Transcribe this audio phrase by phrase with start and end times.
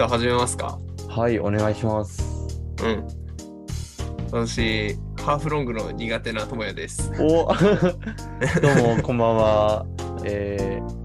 [0.00, 0.78] では始めますか。
[1.10, 2.22] はい、お願いします。
[2.82, 3.06] うん。
[4.32, 7.12] 私、ハーフロングの苦手な友也です。
[7.20, 9.86] お どうも、こんばんは。
[10.24, 11.00] えー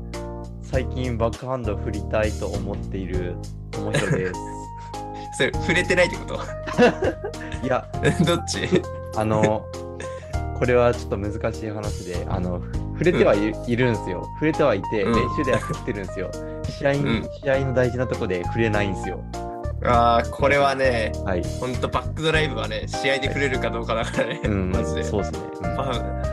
[0.61, 3.35] 最近バックハンド振りたいと思っている
[3.71, 4.33] 友弘です。
[5.37, 6.35] それ、触れてないってこと？
[7.67, 7.85] いや、
[8.25, 8.81] どっち？
[9.17, 9.65] あの、
[10.57, 12.61] これはちょっと難しい話で、あの、
[12.93, 14.25] 触れてはい,、いるんですよ。
[14.35, 16.31] 触れてはいて、うん練習では振ってるんですよ。
[16.71, 19.23] 試合に、うん試合の大事なとこで触れないんですよ。
[19.83, 21.43] ああ、これはね、はい。
[21.59, 25.03] ほんとバックドライブはね、試合で触れるかどうかだからね、うん、マジで。
[25.03, 25.39] そうですね。
[25.61, 25.83] うんま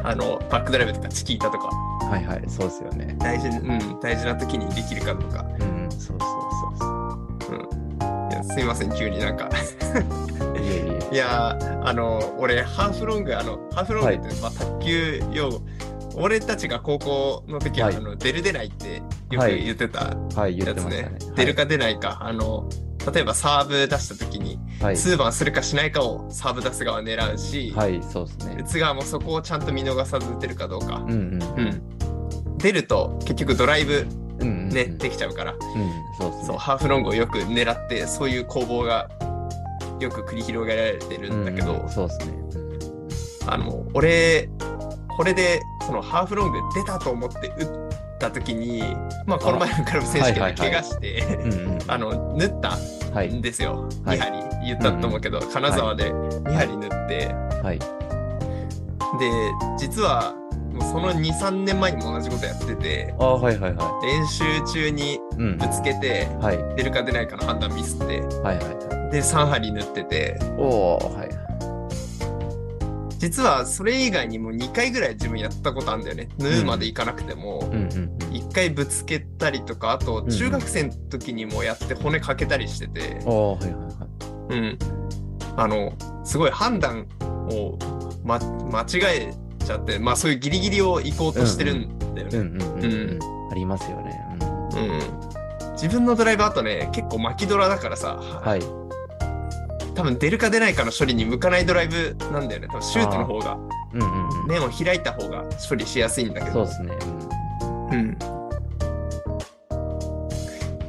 [0.04, 1.68] あ、あの、バックドライブとかチキータとか、
[2.08, 3.14] はいはい、そうですよね。
[3.18, 5.44] 大事、うん、大事な時にできるかどうか。
[5.58, 7.12] うん、そうそうそう
[8.30, 9.50] いやすいません、急になんか。
[9.52, 10.04] そう。
[11.12, 15.60] いやー、あの、俺、ハーフロング、あの、ハーフロングって、まあ、卓球用語、
[16.14, 21.00] 俺たちが高校の時は、はいあの出る出ないってよくはい言ってたはい、言やつね。
[21.00, 21.32] ってましたね。
[21.36, 22.68] 出るか出ないか、あの、
[23.12, 24.96] 例えばサーブ出した時に、はい。
[24.96, 28.64] ツーバンするかしないかをサーブ出す側狙うし、はい、はい、そうですね打。
[28.64, 31.02] つ側もそこをちゃんと見逃さず打てるかどうか。
[31.06, 31.42] うんうん。
[31.42, 32.58] うん。
[32.58, 34.06] 出ると結局ドライブ
[34.40, 34.68] うんうんうん。
[34.70, 35.60] ね、できちゃうから、うん、
[36.18, 36.44] そうね。
[36.46, 39.08] そう、ハーフロングをよく狙って、そういう攻防が
[40.00, 42.42] よく繰り広げられてるんだけど、うんそうですね。
[43.46, 44.48] あの、俺、
[45.22, 48.82] これで、そのハーフロング出たと思って打った時に、
[49.24, 51.78] まあ、この前のクラブ選手権で怪我して、うんうんうん。
[51.86, 52.76] あの、縫った
[53.14, 53.32] はい。
[53.32, 53.88] んですよ。
[54.04, 57.78] はい2針言ったと思うけど、金沢で2針縫って、はい。
[57.78, 57.86] で、
[59.78, 60.34] 実は、
[60.72, 64.42] もうその2、3年前にも同じことやってて、あはいはいは練習
[64.72, 65.18] 中にい。
[65.38, 65.56] うん。
[65.56, 66.58] ぶつけて、はい。
[66.74, 68.64] 出るか出ないかの判断ミスって、はいはい
[68.96, 69.10] はい。
[69.12, 71.28] で、3針縫ってて、おー、はい。
[73.22, 76.28] 実はそれ以外にも2回ぐらい自分やったことあるんだよね。
[76.38, 77.60] 縫うまでいかなくても。
[77.72, 78.34] うんうんうん。
[78.34, 83.20] 一回ぶつけたりとかあとん中学生の時にもやって骨かけたりしてて。
[84.48, 84.76] うん、
[85.56, 85.92] あの
[86.24, 87.06] すごい判断
[87.52, 87.78] を、
[88.24, 93.18] ま、間違えちゃってまあそういうギリギリを行こうとしてるんだよね。
[93.52, 94.20] ありますよね。
[94.74, 95.32] うんうん
[95.74, 98.81] 自分のドライバーとね結構巻きドラだからさ、はい。
[99.94, 103.58] 多分出るか出ないかの処理に向かないドライブなんだよね多分シュートの方が
[103.94, 104.46] うん。
[104.46, 106.98] 面を開いた方が処理しやすいんだけどそうですね。
[107.92, 108.18] うん。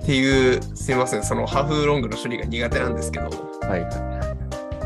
[0.03, 3.69] っていう、すいません、そのハーフロングの処理が苦手なんですけど、うん。
[3.69, 4.23] はいは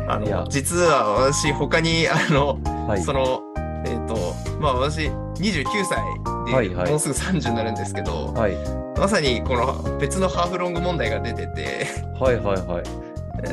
[0.10, 2.90] あいやの、実は私、他に、あの、い。
[2.90, 3.02] はい。
[3.02, 3.42] その、
[3.86, 5.98] えっ、と、まあ私、29歳
[6.46, 8.56] で、はいはいもうすぐ30になるんですけど、はい。
[8.98, 11.88] まさにこの別のハーフロング問題が出てて、
[12.20, 12.84] はいはいはい。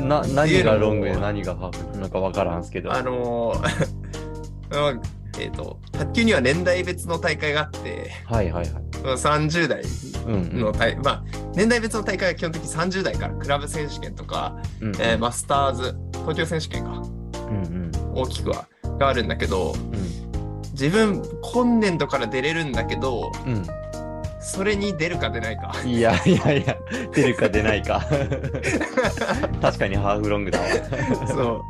[0.01, 2.93] な、何がロングで何がハーフなのかわからんすけど。
[2.93, 4.99] あのー
[5.37, 8.83] えっと、卓球には年代別の大会があって、はいはいはい。
[9.17, 9.81] 30代
[10.27, 11.23] うんの大、まあ、
[11.53, 14.87] 年代別の大会は基本的に30代からクラブ選手権とか、うん。
[14.87, 17.01] うんえーマスターズ、東京選手権か、
[17.49, 18.65] うん大きくは、
[18.97, 20.71] があるんだけど、うん。
[20.71, 23.67] 自分、今年度から出れるんだけど、うん。
[24.45, 25.73] それに出るか出ないか。
[25.83, 26.77] いやいやいや、
[27.11, 28.05] 出るか出ないか。
[29.59, 30.65] 確かにハーフロングだわ。
[31.27, 31.61] そう。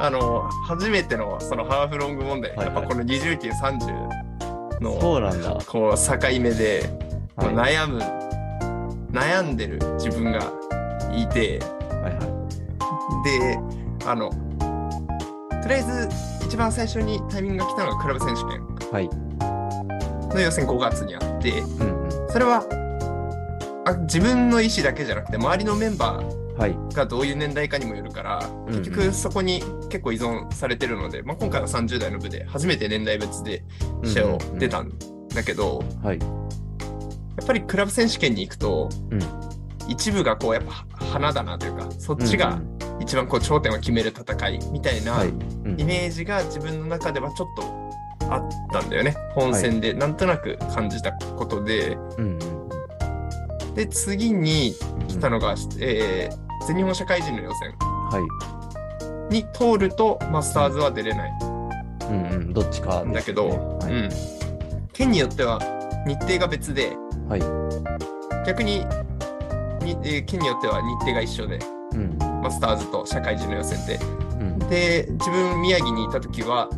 [0.00, 5.58] あの、初めてのそのハーフロング問題、はいはいやっぱこの29、30の、そうなんだ。
[5.66, 6.90] こう、境目で、
[7.36, 8.02] はい悩む、
[9.12, 10.40] 悩んでる自分が
[11.14, 11.58] いて、
[12.02, 12.48] はいは
[13.24, 13.58] で、
[14.06, 14.30] あの、
[15.62, 16.08] とりあえず
[16.46, 18.52] 一番最初にタイミングが来たのがクラブ選手権
[18.90, 18.94] い。
[18.94, 19.32] はい。
[20.34, 22.01] の予選5月にあって、うんうん。
[22.32, 22.64] それは
[23.86, 26.76] あ自分の意思だけじゃなくて周りのメンバーはい。
[26.94, 33.64] がどういう年代かにもよるから、うんうん結局そこに結構依存されてるので、まあ、今回は30代の部で初めて年代別で
[34.04, 34.92] 試合を出たん
[35.34, 36.18] だけど、はい。
[36.18, 36.24] や
[37.42, 39.20] っぱりクラブ選手権に行くと、うん
[39.88, 45.28] 一部がこうやっぱ花だなというかそっちがうん一番こう頂点を決める戦いみたいなはい。
[45.28, 47.62] うんイメージが自分の中ではちょっと
[48.34, 52.38] あったんだよね本戦でなんとなく感じたことで、うん
[53.74, 54.74] で次に
[55.08, 59.34] 来たのが、えー全日本社会人の予選はい。
[59.34, 62.52] に通るとマスターズは出れないうんうん。
[62.52, 63.92] どっちかんだけど、はい。
[63.92, 64.08] うん、
[64.92, 65.58] 県によっては
[66.06, 66.96] 日程が別で
[67.28, 67.40] はい。
[68.46, 68.80] 逆に
[69.82, 71.58] に、えー県によっては日程が一緒で
[71.94, 72.18] うん。
[72.42, 73.98] マスターズと社会人の予選で
[74.38, 74.58] うん。
[74.68, 76.68] で自分宮城にいた時は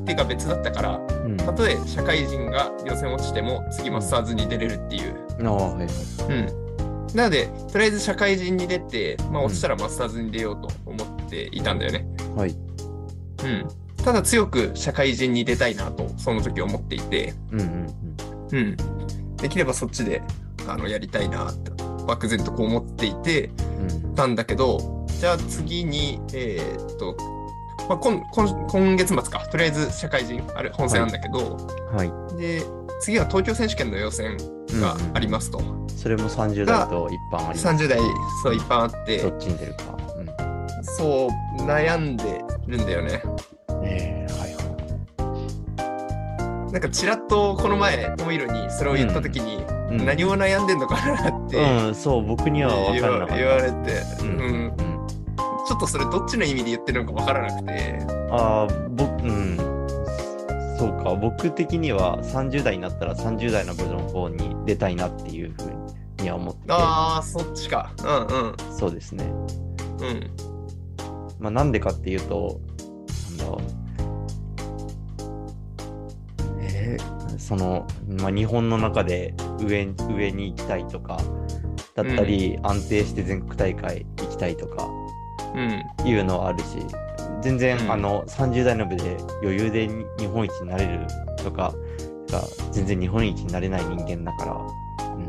[0.00, 1.36] 日程が別だったからうん。
[1.36, 5.14] たとえ社会人が予選落ちても次マスターズに出れるっていう、
[5.44, 5.86] ああ、はいはい。
[6.28, 12.06] うん、なのでとりあえず社会人に出て、まあ、落ちたらマスターズに出ようと思っていたんだよね。
[12.36, 12.50] はい。
[12.50, 13.68] うん、
[14.04, 18.16] ただ強く社会人に出たいなとその時思っていて、うんうん
[18.52, 18.76] うん、
[19.36, 20.22] できればそっちで
[20.66, 23.50] あのやりたいなと漠然とこう思っていて
[24.02, 27.16] うんたんだけどじゃあ次にえーっと、
[27.90, 31.56] まあ、今今今月末かとりあえず社会人あれ本戦なんだけど、
[31.92, 32.12] はい。
[32.38, 32.62] で
[33.00, 34.36] 次は東京選手権の予選
[34.80, 35.60] がありますと、
[35.96, 37.66] それも30代と一般あります。
[37.66, 37.98] 30代
[38.44, 39.98] そう一般あってどっちに出るか。
[40.82, 41.26] そ
[41.58, 43.20] う悩んでるんだよね
[43.70, 43.84] うん。
[43.84, 44.60] ええはいは
[46.72, 49.56] なんかちらっとこの前トモヒロにそれを言った時に、い。
[49.56, 49.60] う
[49.94, 53.34] ん何を悩んでんのかなってうん、そう、僕には分言からなかった。
[53.34, 53.68] わ言われて、
[54.20, 54.89] ううんんうん。
[55.80, 57.98] とそれどっちの意味で言ってるのか分からなくて。
[58.30, 59.56] ああ、僕、うん。
[60.78, 67.92] そうか、僕的には30代になったら30代の部の方に出たいなっていうふうには思ってて、ああそっちか。
[67.98, 69.24] うんそうですね。
[69.24, 70.06] うん。
[70.06, 70.30] うん
[71.38, 72.60] まあ、なんでかっていうと、
[73.30, 73.60] なんだろう。
[76.60, 77.86] えーその、
[78.20, 81.18] まあ、日本の中で上上に行きたいとか、
[81.94, 84.84] だったり、安定して全国大会行きたいとか。
[84.84, 84.99] うん
[86.04, 86.64] いうのはあるし、
[87.42, 87.92] 全然、うん。
[87.92, 91.06] あの30代の部で余裕でに日本一になれる
[91.42, 91.74] とか
[92.30, 92.42] が
[92.72, 95.26] 全然日本一になれない人間だから、うん、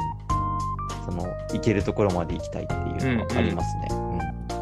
[1.06, 3.88] その行けるところまで行きたいっていうのはありますね。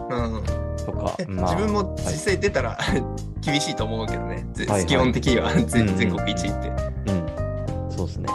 [0.09, 0.33] うん。
[0.35, 2.77] うんとか、えまあ、自分も実際出たら、
[3.41, 4.87] 厳しいと思うけどね、ぜはいはい。
[4.87, 5.53] 基本的には。
[5.53, 6.69] 全国一位って。
[6.69, 8.29] うん、そうですね。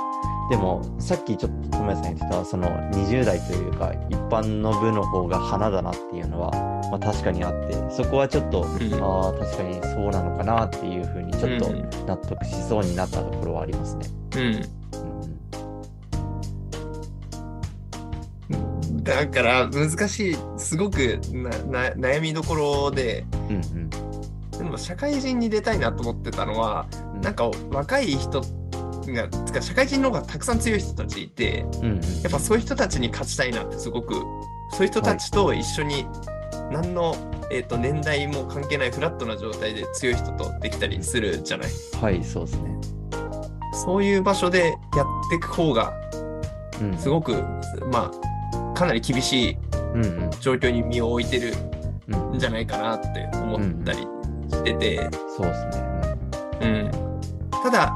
[0.50, 6.50] でも、さっきちょっと友也さん言ってた、その20代というか、一般の部の方が花だなっていうのは、
[6.90, 8.64] まあ、確かにあって、そこはちょっと、ん。
[8.64, 8.66] あ
[9.28, 11.88] あ、確かにそうなのかなっていうふうに、ちょっとうん。
[12.06, 14.06] 納得しそうになったところはありますね。
[14.36, 14.62] うん、
[19.04, 21.50] だから難しいすごくな
[21.90, 23.90] な悩みどころでうん、うん、
[24.58, 27.20] でも社会人に出たいなと思ってたのはうん。
[27.20, 28.40] なんか若い人
[29.06, 34.14] がつか社会人の方がたくさん強い人たちいてうん、うん、やっぱそういう人たちに勝ちたいなってすごく
[34.72, 36.06] そういう人たちと一緒に
[36.70, 37.14] 何の、
[37.50, 41.70] えー、と年代も関係ないフラットな状態で強い人とできたりするじゃない？
[42.00, 42.76] はい、そうですね。
[43.84, 45.92] そういう場所でやっていく方が
[46.80, 47.32] うん、すごく、
[47.92, 49.58] まあかなり厳しい
[49.94, 51.52] うん、うん、状況に身を置いてる
[52.08, 56.18] うん、んじゃないかなって思ったりしてて、そうですね。
[56.60, 56.90] うん。
[57.62, 57.92] ただ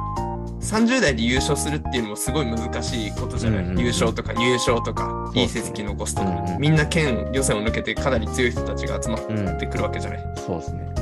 [0.68, 3.80] 30代で優勝するっていうのもすごい難しいことじゃない、うんうんうん。
[3.80, 6.60] 優勝とか入賞とかいい成績残すとか、うんうん。
[6.60, 10.34] みんな県予選を抜けてかなり強い人たちが集まっうん、うんてくるわけじゃない？
[10.36, 10.94] そうですね。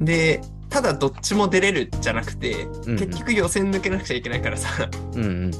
[0.00, 2.98] うん、でただどっちも出れるじゃなくて、うんうん。
[2.98, 4.90] 結局予選抜けなくちゃいけないからさ。
[5.14, 5.52] うん、うん、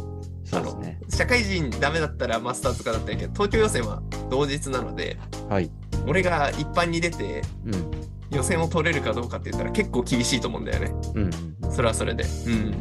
[0.45, 1.01] そうですね。
[1.09, 5.17] 社会人ダメだったらマスターズとかだったけど東京予選は同日なので
[5.49, 5.71] はい。
[6.07, 7.91] 俺が一般に出てうん、
[8.35, 10.93] 予選を取れるかどうかって言ったら結構厳しいと思うんだよね。
[11.15, 11.31] うん、
[11.65, 12.25] うん、それはそれで。
[12.25, 12.75] うん。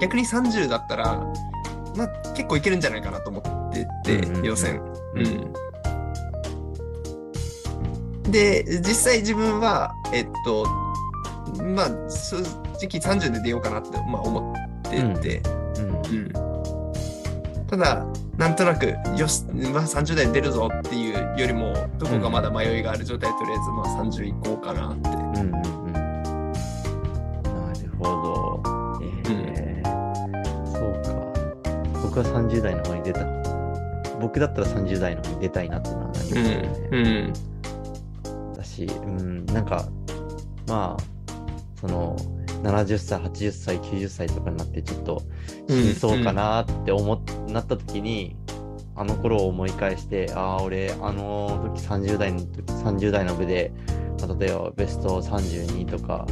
[0.00, 1.24] 逆に30だったら、
[1.96, 3.42] まあ結構いけるんじゃないかなと思っ
[3.72, 4.80] てて、うんうんうん予選。
[4.80, 5.24] ううん
[8.28, 8.30] ん。
[8.30, 10.66] で、実際自分は、えっと、
[11.62, 14.54] まあ正直30で出ようかなって、まあ、思っ
[14.90, 14.90] て
[15.20, 15.42] て、
[15.78, 17.66] うん、うん。
[17.66, 18.06] ただ、
[18.38, 25.08] なんとなく、よし、まあ、30代出るぞっていうよりも、どこかまだ迷いがある状態で、とりあえず、まあ、30いこうかなって。
[25.08, 25.54] うんうん
[25.86, 28.62] うんなるほど。
[29.24, 31.10] えーそうか。
[32.02, 33.24] 僕は30代の方に出た。
[34.20, 36.88] 僕だったら30代の方に出たいなっていうのはなりますよね。
[36.92, 38.52] うん。
[38.54, 39.88] だし、うん、なんか、
[40.66, 41.02] まあ、
[41.80, 42.16] その、
[42.62, 45.22] 70歳、80歳、90歳とかになってちょっと
[45.68, 48.36] 死にそうかなって思っ、なった時に、
[48.94, 53.72] あの頃を思い返して、ああ、俺、あの時30代の時、30代の部で、
[54.20, 56.26] まあ例えばベスト32とか、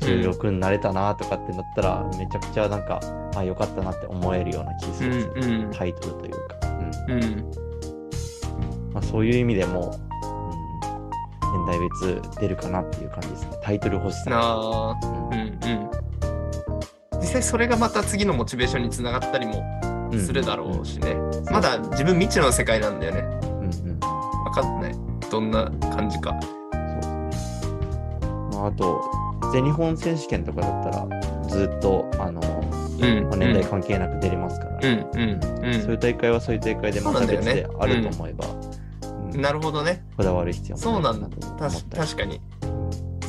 [0.00, 3.00] 16になれたなとかってなったら、めちゃくちゃなんか、
[3.36, 5.70] あよかったなって思えるような気すうるんですよ、ん。
[5.70, 6.56] タイトルというか。
[7.08, 7.50] うんうん。
[8.92, 9.94] まあ、そういう意味でも、
[11.44, 13.58] うん、年代別出るかなっていう感じですね。
[13.62, 14.98] タイトル欲しさ。
[15.30, 15.49] うん
[17.32, 19.64] 際それがまた次のモチベーションにつながったりも
[20.18, 21.10] するだろうしね。
[21.12, 23.20] うんまだ自分未知の世界なんだよね。
[23.20, 24.00] うんうん
[24.44, 24.94] わかんない。
[25.30, 26.32] どんな感じか。
[28.52, 29.00] まあ、あと、
[29.52, 32.40] 全日本選手権とかだったら、ずっと、あの、
[33.00, 33.28] うん。
[33.28, 40.04] まあ年代関係なく出れますから、うんうんうんそういう大会はそういう大会でまた別であると思えば、うんなるほどね。
[40.16, 41.28] こだわる必要そうなんだ。
[41.96, 42.40] 確かに。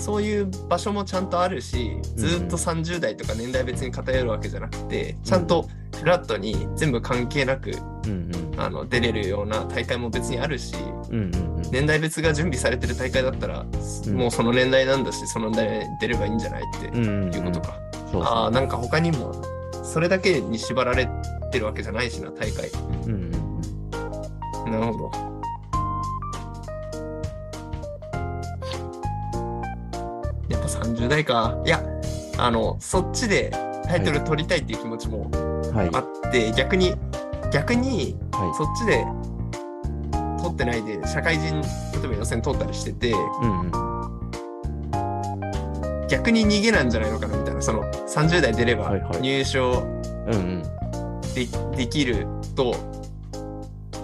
[0.01, 5.67] そういう場所もちゃんとあるし、ずっと30代とか年代別に偏るわけじゃなくて、ちゃんと
[5.97, 7.71] フラットに全部関係なく
[8.05, 10.75] うんうんあの出れるような大会も別にあるし、
[11.09, 17.79] うんうんうん年代別が準備されてる大会だったら、うんもうその年代なんだし、その年代で出ればいいんじゃないっていうことか。
[18.23, 19.41] ああ、なんか他にも、
[19.83, 22.69] それだけに縛られってるわけじゃないしな、大会。
[23.05, 23.31] うん。
[24.65, 25.30] なるほど。
[30.51, 31.57] やっぱ30代か。
[31.65, 31.83] いや、
[32.37, 33.51] あの、そっちで
[33.85, 35.29] タイトル取りたいっていう気持ちも
[35.73, 35.89] はい。
[35.93, 36.95] あって、逆に、
[37.51, 39.05] 逆に、はそっちで
[40.41, 43.13] 取ってないで、社会人、例えば予選取ったりしてて、い。
[43.13, 43.15] う
[43.45, 43.71] んうん。
[46.09, 49.83] 逆に逃げなんじゃないのかなみたいな、その30代出ればはいはい入賞。
[51.33, 52.75] で,、できると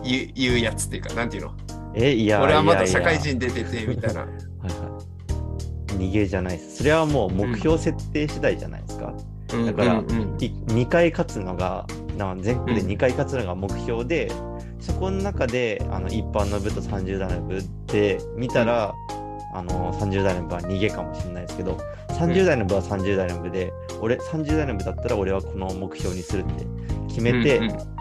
[0.04, 1.51] いうやつっていうか、なんていうの？
[1.94, 4.25] え、いや、俺はまだ社会人出てて、みたいな。
[5.98, 6.77] 逃げじゃないです。
[6.77, 9.13] それはもう目標設定次第じゃないですか。
[9.66, 11.86] だからうんうんうんい2回勝つのが、
[12.18, 14.32] な全国で2回勝つのが目標で、
[14.80, 18.94] そこの中であの一般の部と30代の部で見たら、
[19.54, 21.77] あの30代の部は逃げかもしれないですけど、
[22.10, 26.66] 30代の部は30代の部で、俺30代の部だったら俺はこの目標にするって
[27.08, 27.98] 決めて、うんうん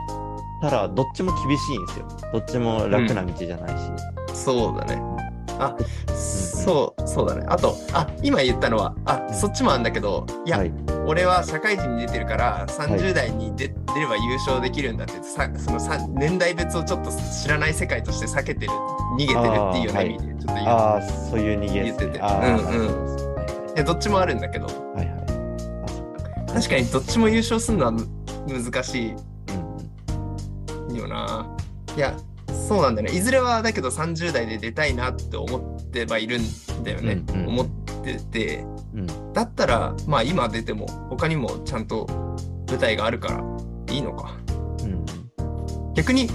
[0.60, 2.08] ただどっちも厳しいんですよ。
[2.32, 4.34] どっちも楽な道じゃないし。
[4.34, 5.00] そうだね。
[5.58, 5.76] あ、
[6.56, 7.44] そう、そうだね。
[7.48, 10.72] あと、あ、今言ったのは、あ、そっちもあるんだけど、いや、はい。
[11.06, 20.66] 俺は社会人に出てるから、30代に出,、出れば優勝できるんだってさ、そのさ年代別をちょっと知らない世界として避けてる、逃げてるっていうような意味で、ちょっと言う。
[20.66, 21.84] ああ、そういう逃げね。
[21.84, 22.90] 言っててうん
[23.76, 24.72] うんどっちもあるんだけど、は
[25.02, 26.52] いはい。
[26.52, 28.08] 確かにどっちも優勝するのはむ
[28.46, 29.14] 難し
[29.48, 30.96] うんうん。
[30.96, 31.46] いよな。
[31.94, 32.16] いや、
[32.68, 33.16] そうなんだよね。
[33.16, 37.24] いずれはだけど30代で出たいなって思ってはいるんだよね。
[37.28, 37.66] うんうん思っ
[38.04, 38.64] てて。
[38.94, 39.32] うん。
[39.32, 42.06] だったら、まあ今出ても他にもちゃんと
[42.68, 43.42] 舞台があるから
[43.94, 44.36] いいのか。
[44.82, 45.04] うん。
[45.94, 46.28] 逆に、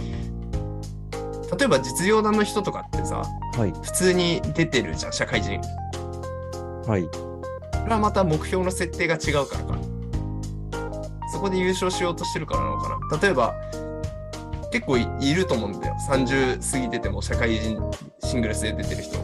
[1.57, 3.23] 例えば実業団の人とかってさ、
[3.57, 3.71] はい。
[3.83, 5.59] 普通に出てるじゃん、社会人。
[6.87, 7.07] はい。
[7.73, 9.77] それはまた目標の設定が違うからか。
[11.33, 13.17] そこで優勝しようとしてるからなのかな。
[13.17, 13.55] 例えば、
[14.71, 15.95] 結構いいると思うんだよ。
[16.07, 17.77] 30過ぎてても社会人
[18.23, 19.17] シングルスで出てる人。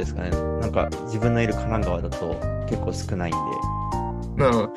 [0.00, 0.30] ですかね。
[0.30, 4.70] なんか自分のいる神奈川だと結構少ないんで、うん。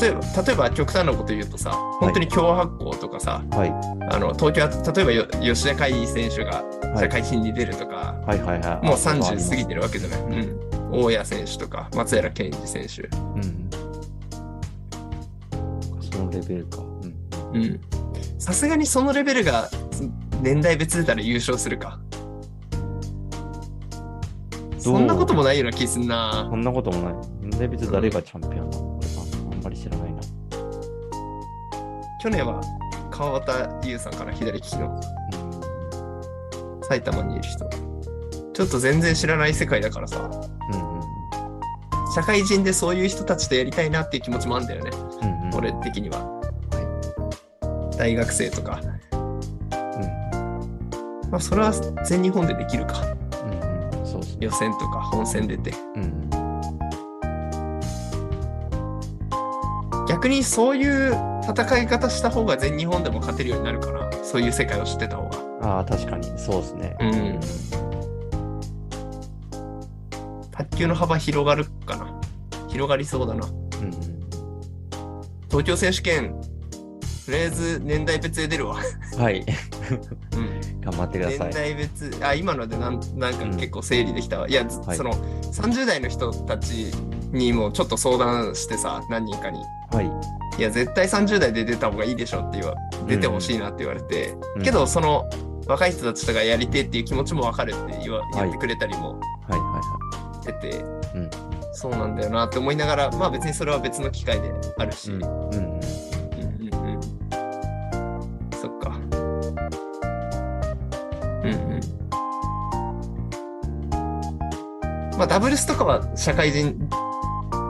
[0.00, 3.70] 例えば、例えば極端なこと言うとさ、本当に共発行とかさ、はい。
[4.10, 8.86] あの東京例えばよ吉田海選手がはい社会人に出るとか、はいはいはい。
[8.86, 10.20] もうあそういうのあります30過ぎてるわけじゃない。
[10.20, 10.70] うん。
[10.92, 13.02] 大谷選手とか松平健二選手。
[13.02, 13.06] う
[13.38, 13.70] ん。
[16.00, 16.78] そのレベルか。
[16.78, 17.62] うん。
[17.62, 17.80] うん。
[18.38, 20.04] さすがにそのレベルがそ
[20.40, 22.00] 年代別出たら優勝するか。
[24.80, 26.56] そんなこともないような気すんなそ。
[26.56, 27.14] んなこともない。
[27.40, 29.08] 年代別誰がチャンピオンなのこれ
[29.56, 30.20] あんまり知らないな。
[32.22, 32.60] 去年は
[33.10, 35.00] 川端優さんから左利きの
[36.72, 36.84] うん。
[36.84, 37.68] 埼玉にいる人。
[38.52, 40.28] ちょっと全然知らない世界だからさ、
[40.72, 41.00] うんうん
[42.12, 44.90] 社会人でそういう人たちとやりたいなっていう気持ちもあるんだよね。
[45.22, 45.54] うんうん。
[45.54, 46.40] 俺的には。
[47.96, 48.80] 大学生とか。
[49.12, 49.20] うん。
[51.30, 51.70] まあ、それは
[52.04, 52.94] 全日本でできるか。
[54.40, 55.72] 予選とか本戦出て。
[55.96, 56.30] うん。
[60.08, 61.14] 逆にそういう
[61.48, 64.10] 戦い方した方が全日本でも勝てるようになるかな。
[64.24, 65.76] そういう世界を知ってた方が。
[65.76, 66.26] ああ、確かに。
[66.38, 66.96] そうですね。
[67.00, 67.40] うん
[70.50, 72.20] 卓球の幅広がるかな。
[72.68, 73.46] 広がりそうだな。
[73.46, 73.92] うんうん。
[75.48, 76.34] 東京選手権、
[77.26, 78.78] とりあえず年代別で出るわ。
[79.16, 79.44] はい。
[80.36, 80.59] うん、
[80.90, 81.38] 頑張ってください。
[81.38, 84.48] 年代別、あ、今のでなんなんかうん結構整理できたわ。
[84.48, 86.92] いや、ずはいその30代の人たち
[87.32, 89.60] にもちょっと相談してさ、何人かに。
[89.92, 90.60] はい。
[90.60, 95.28] いや、絶対30代で出た方がいいでしょって言わ、出てほしいなって言われて、うんけど、その
[95.66, 99.80] 若い人たちとかやりてえっていう気持ちもわかるって言わい言ってくれたりもはいは
[100.42, 100.82] してて、いはい。
[100.82, 101.30] うん。
[101.72, 105.69] そうなんだよなって思いながら、まあ別にそれは別の機会であるし、うん。
[115.20, 116.88] まあダブルスとかは社会人、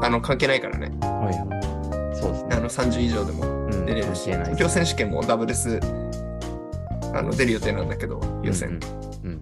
[0.02, 0.92] あの、関係ないからね。
[1.00, 2.16] はいはい。
[2.16, 2.54] そうですね。
[2.54, 5.80] あの、30以上でもうん出れるし、関係ない東京選手権もダブルス、
[7.12, 8.78] あの、出る予定なんだけど、予選。
[9.24, 9.40] うんうん。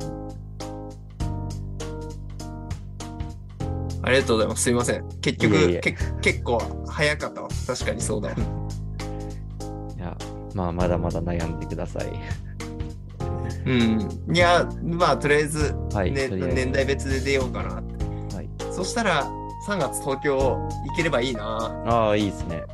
[4.01, 4.63] ありがとうございます。
[4.63, 5.07] すいません。
[5.21, 7.49] 結局、いえいえけ結構早かったわ。
[7.67, 8.37] 確かにそうだわ。
[9.99, 10.17] いや、
[10.55, 12.11] まあ、まだまだ悩んでください。
[13.67, 14.35] うん。
[14.35, 16.11] いや、まあ、とりあえず、はい。
[16.11, 17.98] ね、とりあえず年代別で出ようかなって。
[18.79, 18.85] はい。
[18.85, 19.25] そしたら、
[19.67, 21.83] 3月東京行ければいいな。
[21.87, 22.65] ああ、いいですね。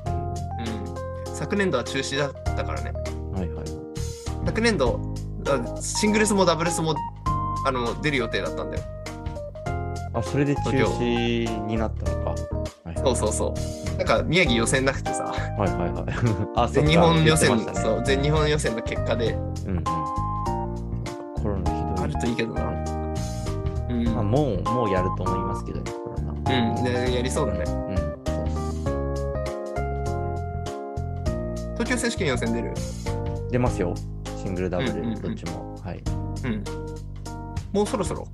[1.27, 1.35] うん。
[1.35, 2.93] 昨年度は中止だったからね。
[3.33, 3.67] はいはい。
[4.45, 5.01] 昨年度、
[5.47, 6.95] あシングルスもダブルスも、
[7.67, 8.83] あの、出る予定だったんだよ。
[10.13, 12.31] あ、それで中止になったのか。
[12.31, 12.97] はいはい。
[12.99, 13.55] そうそうそ
[13.95, 13.99] う。
[13.99, 16.05] なんか宮城予選なくてさ、はいはいはい。
[16.57, 19.33] あ、全日本予選、ねそう、全日本予選の結果で
[19.67, 19.85] うんうん。
[21.43, 22.05] コロナひどい。
[22.05, 22.63] あるといいけどな。
[23.89, 24.05] うん。
[24.15, 25.94] まあ、もう、もうやると思いますけどね。
[26.59, 27.65] うん、ね、やりそうだね。
[27.67, 27.95] うん。
[31.75, 32.73] 東京選手権予選出る？
[33.51, 33.95] 出ますよ。
[34.43, 35.77] シングルダブうんうんうんル、どっちも。
[35.83, 36.03] はい。
[36.45, 36.65] うん。
[37.73, 38.27] もうそろそろ？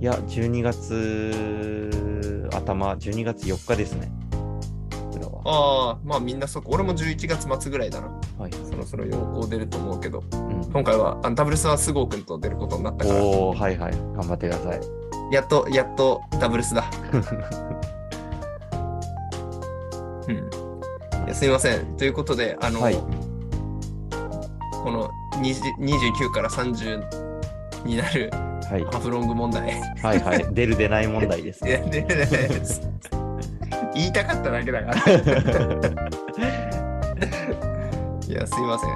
[0.00, 4.10] いや、12月頭、12月4日ですね。
[5.14, 5.42] 裏は。
[5.44, 6.70] ああ、まあみんなそこ。
[6.72, 8.08] 俺も11月末ぐらいだな。
[8.38, 8.52] はい。
[8.52, 13.92] そろそろ陽光出ると思うけど、うん、今回はあのダブルスは菅生君と出ることになったから、おー、はいはい。
[13.92, 14.80] 頑張ってください。
[15.30, 16.84] やっと、やっとダブルスだ。
[20.28, 20.36] うん。
[20.36, 20.40] い
[21.28, 21.96] やすみません。
[21.96, 22.98] ということで、あの、はい
[24.82, 25.10] この
[25.42, 27.04] 20 29から30
[27.84, 28.30] になる
[28.70, 28.84] はい。
[28.84, 29.80] ハーフロング問題。
[30.00, 30.46] はいはい。
[30.52, 32.02] 出る出ない問題です いやね。
[32.02, 32.06] ね
[33.94, 34.96] 言いたかっただけだから。
[38.28, 38.90] いや、すいません。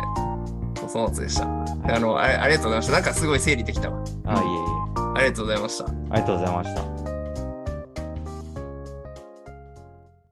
[0.87, 1.45] 粗末でした。
[1.45, 2.93] あのあ、ありがとうございました。
[2.93, 3.99] なんかすごい整理できたわ。
[4.27, 4.55] あ、いえいえ。
[5.17, 6.04] ありがとうございました。
[6.15, 6.94] ありがとうございました。